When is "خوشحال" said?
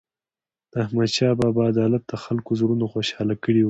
2.93-3.29